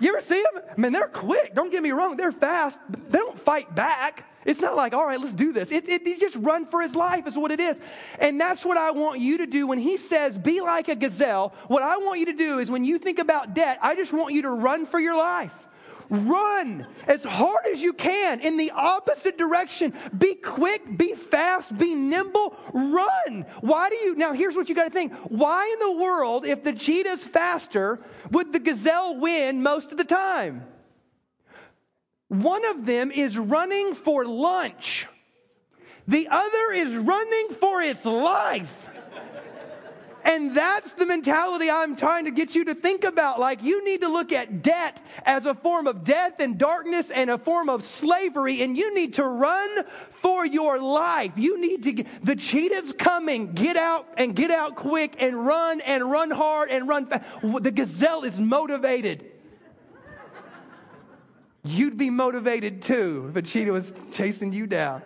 [0.00, 0.62] You ever see them?
[0.76, 1.56] I mean, they're quick.
[1.56, 2.78] Don't get me wrong, they're fast.
[2.88, 4.24] They don't fight back.
[4.48, 5.70] It's not like, all right, let's do this.
[5.70, 7.78] It, it, he just run for his life, is what it is.
[8.18, 11.52] And that's what I want you to do when he says, be like a gazelle.
[11.66, 14.32] What I want you to do is when you think about debt, I just want
[14.32, 15.52] you to run for your life.
[16.08, 19.92] Run as hard as you can in the opposite direction.
[20.16, 23.44] Be quick, be fast, be nimble, run.
[23.60, 25.12] Why do you, now here's what you got to think.
[25.24, 30.04] Why in the world, if the cheetah's faster, would the gazelle win most of the
[30.04, 30.64] time?
[32.28, 35.06] One of them is running for lunch.
[36.06, 38.88] The other is running for its life.
[40.24, 43.40] And that's the mentality I'm trying to get you to think about.
[43.40, 47.30] Like, you need to look at debt as a form of death and darkness and
[47.30, 49.84] a form of slavery, and you need to run
[50.20, 51.32] for your life.
[51.36, 53.54] You need to, get, the cheetah's coming.
[53.54, 57.24] Get out and get out quick and run and run hard and run fast.
[57.42, 59.30] The gazelle is motivated.
[61.68, 65.02] You'd be motivated too if a cheetah was chasing you down.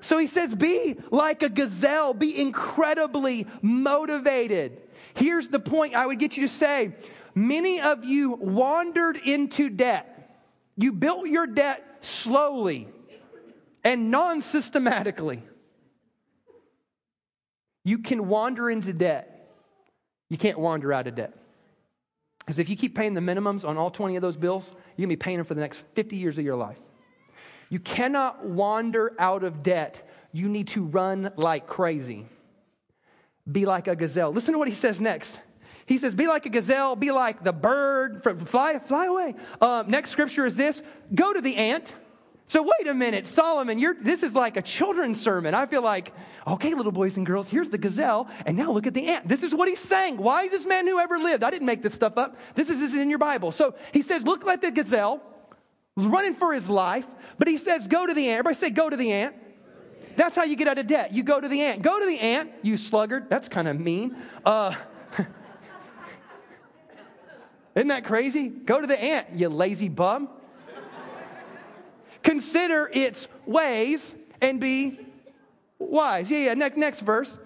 [0.00, 4.80] So he says, be like a gazelle, be incredibly motivated.
[5.12, 6.94] Here's the point I would get you to say
[7.34, 10.40] many of you wandered into debt.
[10.76, 12.88] You built your debt slowly
[13.84, 15.42] and non systematically.
[17.84, 19.52] You can wander into debt,
[20.30, 21.37] you can't wander out of debt.
[22.48, 25.10] Because if you keep paying the minimums on all 20 of those bills, you're going
[25.10, 26.78] to be paying them for the next 50 years of your life.
[27.68, 30.08] You cannot wander out of debt.
[30.32, 32.24] You need to run like crazy.
[33.52, 34.32] Be like a gazelle.
[34.32, 35.38] Listen to what he says next.
[35.84, 39.34] He says, Be like a gazelle, be like the bird, fly, fly away.
[39.60, 40.80] Uh, next scripture is this
[41.14, 41.94] go to the ant.
[42.48, 45.52] So wait a minute, Solomon, this is like a children's sermon.
[45.52, 46.14] I feel like,
[46.46, 49.28] okay, little boys and girls, here's the gazelle, and now look at the ant.
[49.28, 50.16] This is what he's saying.
[50.16, 51.44] Wisest man who ever lived.
[51.44, 52.38] I didn't make this stuff up.
[52.54, 53.52] This is, this is in your Bible.
[53.52, 55.20] So he says, look like the gazelle,
[55.94, 57.04] running for his life,
[57.38, 58.38] but he says, go to the ant.
[58.38, 59.36] Everybody say, go to the ant.
[60.16, 61.12] That's how you get out of debt.
[61.12, 61.82] You go to the ant.
[61.82, 63.28] Go to the ant, you sluggard.
[63.28, 64.16] That's kind of mean.
[64.42, 64.74] Uh,
[67.74, 68.48] isn't that crazy?
[68.48, 70.30] Go to the ant, you lazy bum.
[72.28, 75.00] Consider its ways and be
[75.78, 76.30] wise.
[76.30, 76.54] Yeah, yeah.
[76.54, 77.38] Next, next verse.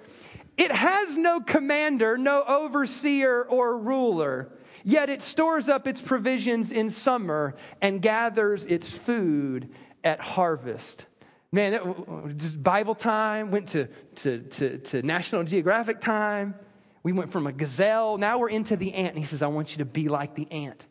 [0.56, 4.48] It has no commander, no overseer or ruler,
[4.82, 9.68] yet it stores up its provisions in summer and gathers its food
[10.02, 11.06] at harvest.
[11.52, 16.56] Man, that, just Bible time, went to, to, to, to National Geographic time.
[17.04, 19.10] We went from a gazelle, now we're into the ant.
[19.10, 20.84] And he says, I want you to be like the ant.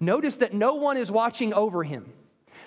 [0.00, 2.12] Notice that no one is watching over him.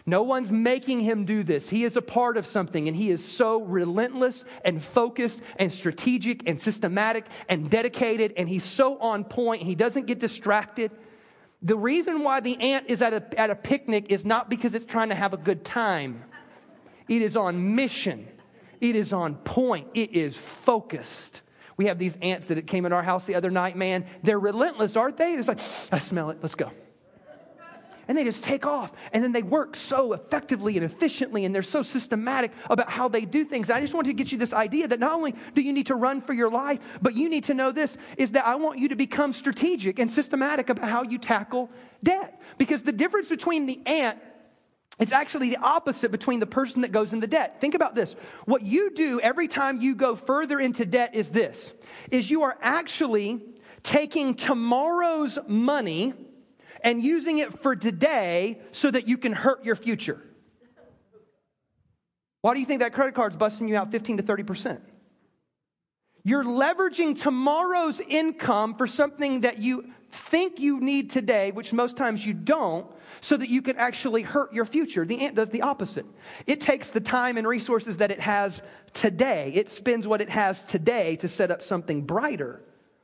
[0.06, 1.70] No one's making him do this.
[1.70, 6.48] He is a part of something, and he is so relentless and focused and strategic
[6.48, 9.64] and systematic and dedicated, and he's so on point.
[9.64, 10.92] He doesn't get distracted.
[11.62, 14.86] The reason why the ant is at a, at a picnic is not because it's
[14.86, 16.24] trying to have a good time,
[17.08, 18.28] it is on mission,
[18.80, 21.42] it is on point, it is focused.
[21.76, 24.06] We have these ants that came in our house the other night, man.
[24.22, 25.34] They're relentless, aren't they?
[25.34, 25.60] It's like,
[25.92, 26.72] I smell it, let's go
[28.10, 28.92] and they just take off.
[29.14, 33.24] And then they work so effectively and efficiently, and they're so systematic about how they
[33.24, 33.70] do things.
[33.70, 35.96] I just want to get you this idea that not only do you need to
[35.96, 38.90] run for your life, but you need to know this is that I want you
[38.90, 41.70] to become strategic and systematic about how you tackle
[42.04, 42.42] debt.
[42.58, 44.18] Because the difference between the ant
[44.98, 47.62] it's actually the opposite between the person that goes into debt.
[47.62, 48.18] Think about this.
[48.44, 51.72] What you do every time you go further into debt is this.
[52.12, 53.42] Is you are actually
[53.82, 56.14] taking tomorrow's money
[56.82, 60.22] and using it for today so that you can hurt your future.
[62.42, 64.80] Why do you think that credit card's busting you out 15 to 30%?
[66.24, 72.26] You're leveraging tomorrow's income for something that you think you need today, which most times
[72.26, 72.88] you don't,
[73.22, 75.06] so that you can actually hurt your future.
[75.06, 76.06] The ant does the opposite.
[76.48, 78.62] It takes the time and resources that it has
[78.94, 82.62] today, it spends what it has today to set up something brighter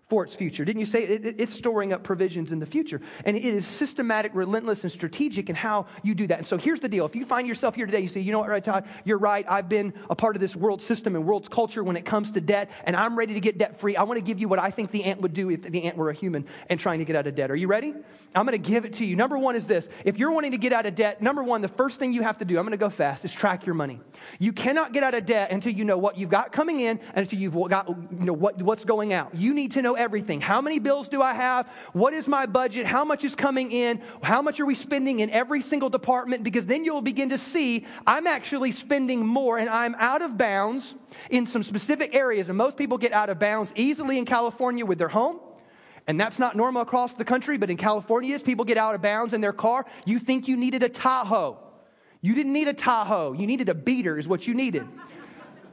[0.08, 0.64] for its future.
[0.64, 3.02] Didn't you say it, it, it's storing up provisions in the future?
[3.26, 6.38] And it is systematic, relentless, and strategic in how you do that.
[6.38, 7.06] And so here's the deal.
[7.06, 9.46] If you find yourself here today, you say, you know what, Todd, you're right.
[9.50, 12.42] I've been a part of this world system and world's culture when it comes to
[12.42, 13.96] debt, and I'm ready to get debt free.
[13.96, 15.98] I want to give you what I think the ant would do if the ant
[15.98, 17.50] were a human and trying to get out of debt.
[17.50, 17.94] Are you ready?
[18.36, 19.16] I'm going to give it to you.
[19.16, 19.88] Number one is this.
[20.04, 22.38] If you're wanting to get out of debt, number one, the first thing you have
[22.40, 24.00] to do, I'm going to go fast, is track your money.
[24.38, 27.24] You cannot get out of debt until you know what you've got coming in and
[27.24, 29.34] until you've got, you know, what, what's going out.
[29.34, 30.42] You need to know everything.
[30.42, 31.68] How many bills do I have?
[31.94, 32.86] What is my budget?
[32.86, 34.02] How much is coming in?
[34.22, 36.44] How much are we spending in every single department?
[36.44, 40.96] Because then you'll begin to see I'm actually spending more and I'm out of bounds
[41.30, 42.50] in some specific areas.
[42.50, 45.40] And most people get out of bounds easily in California with their home.
[46.08, 49.34] And that's not normal across the country, but in California, people get out of bounds
[49.34, 49.86] in their car.
[50.06, 51.58] You think you needed a Tahoe.
[52.22, 53.34] You didn't need a Tahoe.
[53.34, 54.88] You needed a beater, is what you needed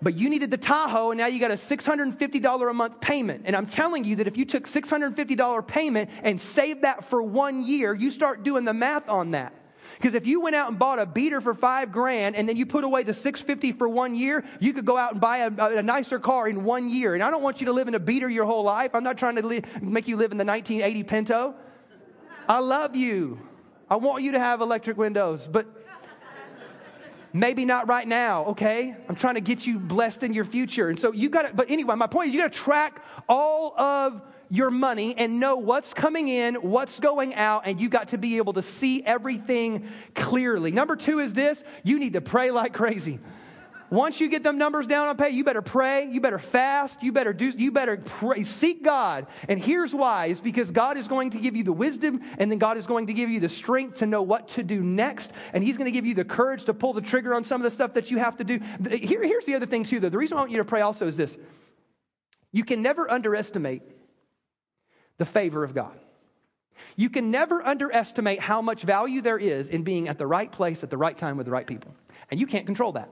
[0.03, 3.43] but you needed the Tahoe and now you got a $650 a month payment.
[3.45, 7.63] And I'm telling you that if you took $650 payment and saved that for one
[7.63, 9.55] year, you start doing the math on that.
[9.97, 12.67] Because if you went out and bought a beater for five grand and then you
[12.67, 15.83] put away the 650 for one year, you could go out and buy a, a
[15.83, 17.15] nicer car in one year.
[17.15, 18.95] And I don't want you to live in a beater your whole life.
[18.95, 21.55] I'm not trying to make you live in the 1980 Pinto.
[22.49, 23.39] I love you.
[23.89, 25.82] I want you to have electric windows, but
[27.33, 28.95] maybe not right now, okay?
[29.09, 30.89] I'm trying to get you blessed in your future.
[30.89, 33.79] And so you got to, but anyway, my point is you got to track all
[33.79, 38.19] of your money and know what's coming in, what's going out, and you got to
[38.19, 40.71] be able to see everything clearly.
[40.71, 43.19] Number two is this you need to pray like crazy.
[43.93, 47.13] Once you get them numbers down on pay, you better pray, you better fast, you
[47.13, 49.27] better do, you better pray, seek God.
[49.51, 52.59] And here's why: is because God is going to give you the wisdom, and then
[52.59, 55.63] God is going to give you the strength to know what to do next, and
[55.63, 57.71] He's going to give you the courage to pull the trigger on some of the
[57.71, 58.61] stuff that you have to do.
[58.91, 60.09] Here, here's the other thing too, though.
[60.09, 61.37] The reason I want you to pray also is this:
[62.51, 63.83] you can never underestimate
[65.19, 66.01] the favor of God.
[66.97, 70.83] You can never underestimate how much value there is in being at the right place
[70.83, 71.95] at the right time with the right people,
[72.31, 73.11] and you can't control that.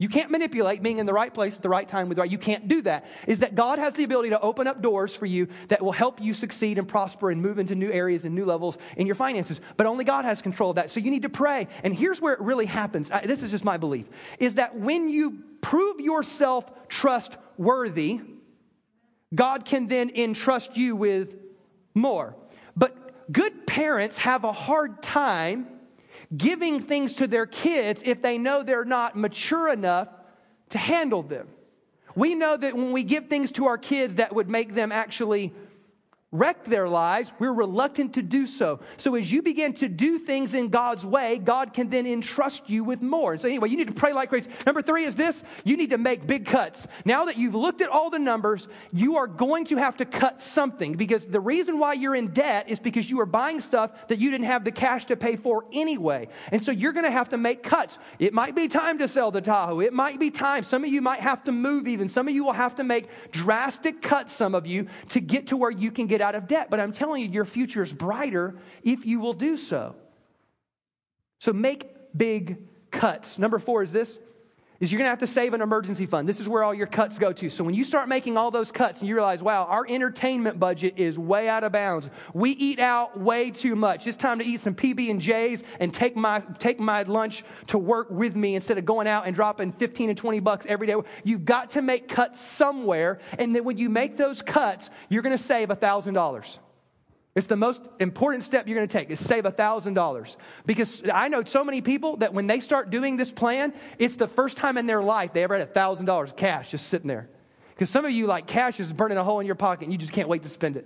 [0.00, 2.30] You can't manipulate being in the right place at the right time with the right.
[2.30, 3.04] You can't do that.
[3.26, 6.20] Is that God has the ability to open up doors for you that will help
[6.20, 9.60] you succeed and prosper and move into new areas and new levels in your finances.
[9.76, 10.90] But only God has control of that.
[10.90, 11.66] So you need to pray.
[11.82, 13.10] And here's where it really happens.
[13.10, 14.06] I, this is just my belief:
[14.38, 18.20] is that when you prove yourself trustworthy,
[19.34, 21.34] God can then entrust you with
[21.94, 22.36] more.
[22.76, 25.66] But good parents have a hard time
[26.36, 30.08] giving things to their kids if they know they're not mature enough
[30.70, 31.48] to handle them.
[32.14, 35.54] We know that when we give things to our kids that would make them actually
[36.30, 38.80] wreck their lives, we're reluctant to do so.
[38.98, 42.84] So as you begin to do things in God's way, God can then entrust you
[42.84, 43.38] with more.
[43.38, 44.50] So anyway, you need to pray like crazy.
[44.66, 46.86] Number three is this you need to make big cuts.
[47.06, 50.42] Now that you've looked at all the numbers, you are going to have to cut
[50.42, 54.18] something because the reason why you're in debt is because you are buying stuff that
[54.18, 56.28] you didn't have the cash to pay for anyway.
[56.52, 57.98] And so you're going to have to make cuts.
[58.18, 59.80] It might be time to sell the Tahoe.
[59.80, 60.64] It might be time.
[60.64, 62.10] Some of you might have to move even.
[62.10, 65.56] Some of you will have to make drastic cuts, some of you, to get to
[65.56, 66.68] where you can get get out of debt.
[66.70, 69.94] But I'm telling you, your future is brighter if you will do so.
[71.38, 72.58] So make big
[72.90, 73.38] cuts.
[73.38, 74.18] Number four is this
[74.80, 76.28] is you're going to have to save an emergency fund.
[76.28, 77.50] This is where all your cuts go to.
[77.50, 80.94] So when you start making all those cuts and you realize, wow, our entertainment budget
[80.96, 82.08] is way out of bounds.
[82.32, 84.06] We eat out way too much.
[84.06, 87.78] It's time to eat some PB and J's and take my take my lunch to
[87.78, 90.94] work with me instead of going out and dropping 15 and 20 bucks every day.
[91.24, 95.36] You've got to make cuts somewhere, and then when you make those cuts, you're going
[95.36, 96.58] to save $1,000.
[97.38, 100.36] It's the most important step you're going to take is save $1,000.
[100.66, 104.26] Because I know so many people that when they start doing this plan, it's the
[104.26, 107.28] first time in their life they ever had $1,000 cash just sitting there.
[107.70, 109.98] Because some of you, like, cash is burning a hole in your pocket and you
[109.98, 110.84] just can't wait to spend it.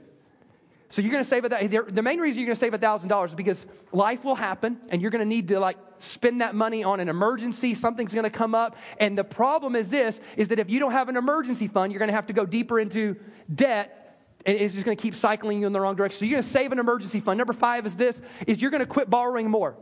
[0.91, 1.95] So you're going to save that.
[1.95, 5.11] The main reason you're going to save $1,000 is because life will happen and you're
[5.11, 7.75] going to need to, like, spend that money on an emergency.
[7.75, 8.77] Something's going to come up.
[8.99, 11.99] And the problem is this, is that if you don't have an emergency fund, you're
[11.99, 13.17] going to have to go deeper into
[13.55, 14.02] debt
[14.45, 16.21] it's just going to keep cycling you in the wrong direction.
[16.21, 17.39] So you're going to save an emergency fund.
[17.39, 19.77] Number five is this, is you're going to quit borrowing more.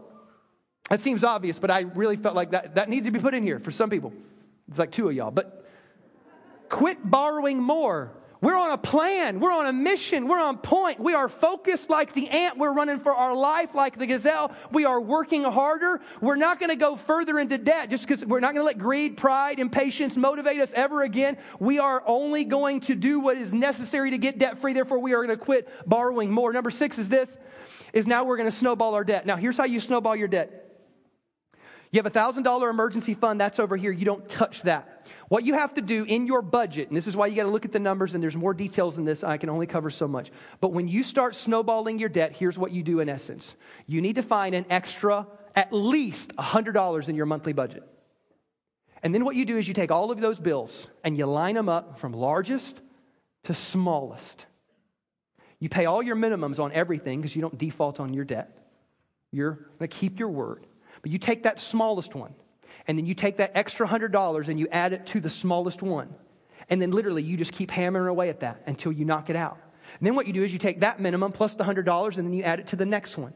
[0.88, 3.42] That seems obvious, but I really felt like that, that needed to be put in
[3.42, 4.12] here for some people.
[4.68, 5.31] It's like two of y'all.
[5.31, 5.66] But
[6.68, 8.12] quit borrowing more.
[8.40, 9.38] We're on a plan.
[9.38, 10.26] We're on a mission.
[10.26, 10.98] We're on point.
[10.98, 12.57] We are focused like the ant.
[12.57, 14.53] We're running for our life like the gazelle.
[14.72, 16.00] We are working harder.
[16.22, 18.79] We're not going to go further into debt just because we're not going to let
[18.79, 21.37] greed, pride, impatience motivate us ever again.
[21.59, 24.72] We are only going to do what is necessary to get debt free.
[24.72, 26.50] Therefore, we are going to quit borrowing more.
[26.53, 27.37] Number six is this,
[27.92, 29.26] is now we're going to snowball our debt.
[29.26, 30.61] Now, here's how you snowball your debt.
[31.92, 33.40] You have a $1,000 emergency fund.
[33.40, 33.90] That's over here.
[33.90, 35.00] You don't touch that.
[35.31, 37.51] What you have to do in your budget, and this is why you got to
[37.51, 39.23] look at the numbers, and there's more details in this.
[39.23, 40.33] I can only cover so much.
[40.61, 43.55] But when you start snowballing your debt, here's what you do in essence
[43.87, 47.85] you need to find an extra, at least $100 in your monthly budget.
[49.05, 51.55] And then what you do is you take all of those bills and you line
[51.55, 52.81] them up from largest
[53.45, 54.47] to smallest.
[55.61, 58.59] You pay all your minimums on everything because you don't default on your debt.
[59.31, 60.66] You're going to keep your word.
[61.03, 62.35] But you take that smallest one
[62.90, 66.12] and then you take that extra $100 and you add it to the smallest one.
[66.70, 69.59] And then literally you just keep hammering away at that until you knock it out.
[69.96, 72.33] And then what you do is you take that minimum plus the $100 and then
[72.33, 73.33] you add it to the next one.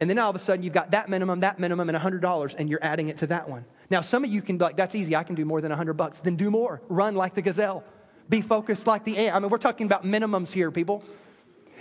[0.00, 2.70] And then all of a sudden you've got that minimum, that minimum, and $100 and
[2.70, 3.66] you're adding it to that one.
[3.90, 5.92] Now some of you can be like, that's easy, I can do more than 100
[5.92, 6.20] bucks.
[6.20, 6.80] Then do more.
[6.88, 7.84] Run like the gazelle.
[8.30, 9.36] Be focused like the ant.
[9.36, 11.04] I mean, we're talking about minimums here, people.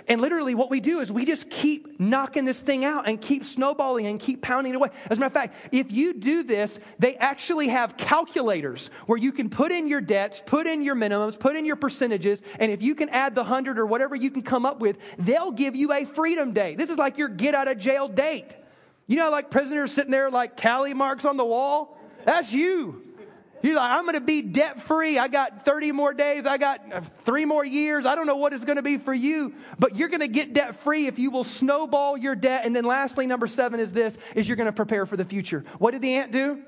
[0.07, 3.45] And literally, what we do is we just keep knocking this thing out and keep
[3.45, 4.89] snowballing and keep pounding it away.
[5.09, 9.31] As a matter of fact, if you do this, they actually have calculators where you
[9.31, 12.81] can put in your debts, put in your minimums, put in your percentages, and if
[12.81, 15.93] you can add the hundred or whatever you can come up with, they'll give you
[15.93, 16.77] a freedom date.
[16.77, 18.51] This is like your get out of jail date.
[19.07, 21.97] You know, like prisoners sitting there like tally marks on the wall?
[22.25, 23.01] That's you.
[23.63, 25.17] You're like, I'm going to be debt free.
[25.17, 26.45] I got 30 more days.
[26.45, 28.05] I got uh, three more years.
[28.05, 30.53] I don't know what it's going to be for you, but you're going to get
[30.53, 32.65] debt free if you will snowball your debt.
[32.65, 35.63] And then lastly, number seven is this, is you're going to prepare for the future.
[35.79, 36.61] What did the ant do?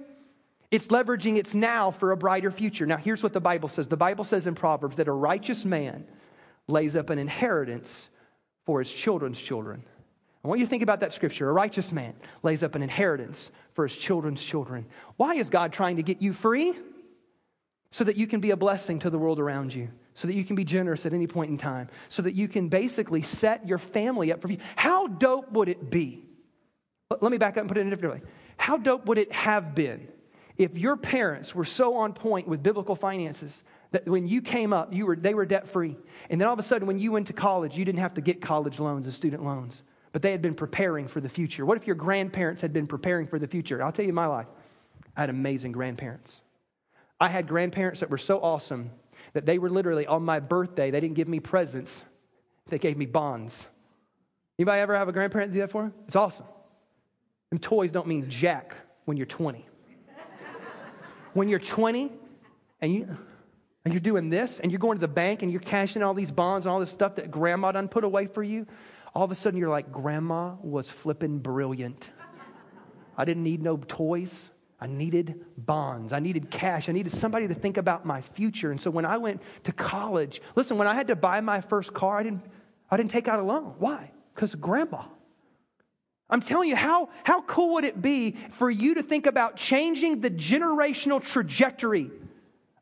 [0.72, 2.86] It's leveraging its now for a brighter future.
[2.86, 6.08] Now, here's what the Bible says the Bible says in Proverbs that a righteous man
[6.68, 8.08] lays up an inheritance
[8.66, 9.84] for his children's children.
[10.46, 11.50] I want you to think about that scripture.
[11.50, 14.86] A righteous man lays up an inheritance for his children's children.
[15.18, 16.74] Why is God trying to get you free?
[17.90, 20.44] So that you can be a blessing to the world around you, so that you
[20.44, 23.80] can be generous at any point in time, so that you can basically set your
[23.80, 24.60] family up for you.
[24.76, 26.24] How dope would it be?
[27.10, 28.30] Let me back up and put it in a different way.
[28.58, 30.08] How dope would it have been
[30.58, 34.94] if your parents were so on point with biblical finances that when you came up,
[34.94, 35.98] you were, they were debt free.
[36.30, 38.22] And then all of a sudden, when you went to college, you didn't have to
[38.22, 39.82] get college loans and student loans,
[40.16, 41.66] but they had been preparing for the future.
[41.66, 43.84] What if your grandparents had been preparing for the future?
[43.84, 44.48] I'll tell you my life.
[45.18, 46.40] I had amazing grandparents.
[47.20, 48.92] I had grandparents that were so awesome
[49.34, 52.02] that they were literally on my birthday, they didn't give me presents,
[52.70, 53.68] they gave me bonds.
[54.58, 55.94] Anybody ever have a grandparent do that for them?
[56.08, 56.46] It's awesome.
[57.52, 59.66] And toys don't mean jack when you're 20
[61.34, 62.10] when you're 20
[62.80, 63.18] and you
[63.84, 66.32] and you're doing this and you're going to the bank and you're cashing all these
[66.32, 68.66] bonds and all this stuff that grandma done put away for you,
[69.16, 72.10] all of a sudden you're like, Grandma was flipping brilliant.
[73.18, 74.34] I didn't need no toys.
[74.80, 76.12] I needed bonds.
[76.12, 76.90] I needed cash.
[76.90, 78.72] I needed somebody to think about my future.
[78.72, 81.94] And so when I went to college, listen, when I had to buy my first
[81.94, 82.44] car, I didn't,
[82.92, 83.76] I didn't take out a loan.
[83.80, 84.12] Why?
[84.34, 85.04] Because grandma.
[86.30, 90.20] I'm telling you, how, how cool would it be for you to think about changing
[90.20, 92.12] the generational trajectory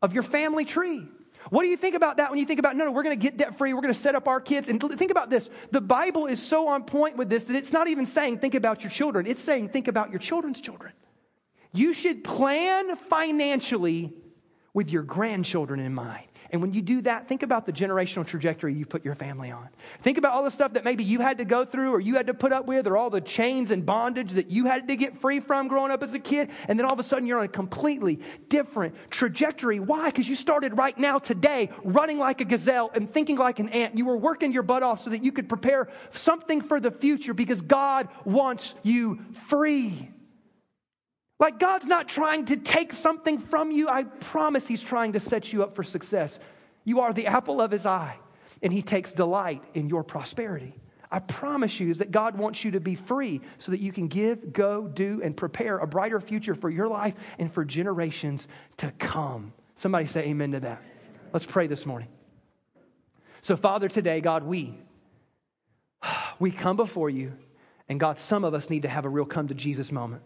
[0.02, 1.08] of your family tree?
[1.54, 3.22] What do you think about that when you think about, no, no, we're going to
[3.22, 4.70] get debt free, we're going to set up our kids?
[4.70, 7.88] And think about this the Bible is so on point with this that it's not
[7.88, 10.94] even saying think about your children, it's saying think about your children's children.
[11.72, 14.12] You should plan financially
[14.74, 16.26] with your grandchildren in mind.
[16.54, 19.70] And when you do that, think about the generational trajectory you've put your family on.
[20.04, 22.28] Think about all the stuff that maybe you had to go through or you had
[22.28, 25.20] to put up with or all the chains and bondage that you had to get
[25.20, 26.52] free from growing up as a kid.
[26.68, 29.80] And then all of a sudden you're on a completely different trajectory.
[29.80, 30.12] Why?
[30.12, 33.98] Because you started right now today running like a gazelle and thinking like an ant.
[33.98, 37.34] You were working your butt off so that you could prepare something for the future
[37.34, 40.12] because God wants you free.
[41.40, 43.90] Like God's not trying to take something from you.
[43.90, 46.40] I promise He's trying to set you up for success.
[46.84, 48.18] You are the apple of His eye,
[48.62, 50.74] and He takes delight in your prosperity.
[51.12, 54.08] I promise you is that God wants you to be free so that you can
[54.08, 58.92] give, go, do, and prepare a brighter future for your life and for generations to
[58.98, 59.54] come.
[59.78, 60.82] Somebody say amen to that.
[61.32, 62.08] Let's pray this morning.
[63.44, 64.76] So, Father, today, God, we
[66.40, 67.34] we come before you,
[67.90, 70.24] and God, some of us need to have a real come to Jesus moment.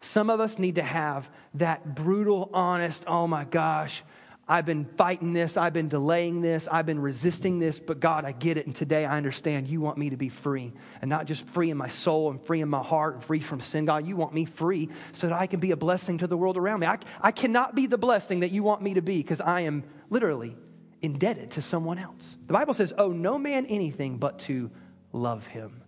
[0.00, 4.02] Some of us need to have that brutal, honest, oh my gosh,
[4.48, 8.30] I've been fighting this, I've been delaying this, I've been resisting this, but God, I
[8.30, 8.66] get it.
[8.66, 10.72] And today I understand you want me to be free.
[11.02, 13.58] And not just free in my soul and free in my heart and free from
[13.58, 13.86] sin.
[13.86, 16.56] God, you want me free so that I can be a blessing to the world
[16.56, 16.86] around me.
[16.86, 19.82] I, I cannot be the blessing that you want me to be because I am
[20.10, 20.56] literally
[21.02, 22.36] indebted to someone else.
[22.46, 24.70] The Bible says, Oh, no man anything but to
[25.12, 25.82] love him.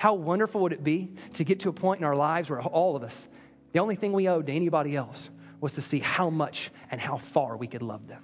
[0.00, 2.96] How wonderful would it be to get to a point in our lives where all
[2.96, 3.14] of us,
[3.72, 5.28] the only thing we owed to anybody else
[5.60, 8.22] was to see how much and how far we could love them.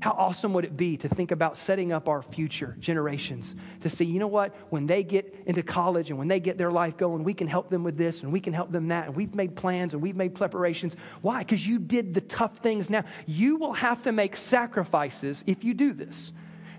[0.00, 4.04] How awesome would it be to think about setting up our future generations to see,
[4.04, 7.22] you know what, when they get into college and when they get their life going,
[7.22, 9.06] we can help them with this and we can help them that.
[9.06, 10.96] And we've made plans and we've made preparations.
[11.20, 11.44] Why?
[11.44, 13.04] Because you did the tough things now.
[13.26, 16.32] You will have to make sacrifices if you do this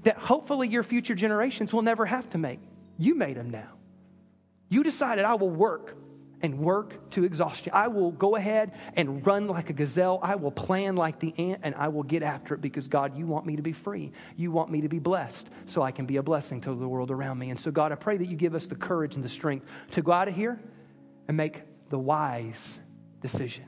[0.04, 2.60] that hopefully your future generations will never have to make.
[2.98, 3.70] You made them now.
[4.74, 5.96] You decided, I will work
[6.42, 7.72] and work to exhaustion.
[7.76, 10.20] I will go ahead and run like a gazelle.
[10.24, 13.28] I will plan like the ant and I will get after it because God, you
[13.28, 14.12] want me to be free.
[14.36, 17.12] You want me to be blessed so I can be a blessing to the world
[17.12, 17.52] around me.
[17.52, 20.02] And so, God, I pray that you give us the courage and the strength to
[20.02, 20.60] go out of here
[21.28, 21.62] and make
[21.92, 22.80] the wise
[23.22, 23.66] decision.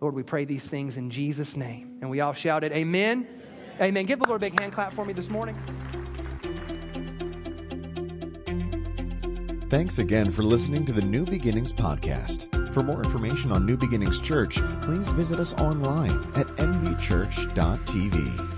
[0.00, 1.98] Lord, we pray these things in Jesus' name.
[2.00, 3.28] And we all shouted, Amen.
[3.28, 3.82] Amen.
[3.82, 4.06] Amen.
[4.06, 5.56] Give the Lord a big hand clap for me this morning.
[9.68, 12.72] Thanks again for listening to the New Beginnings podcast.
[12.72, 18.55] For more information on New Beginnings Church, please visit us online at nbchurch.tv.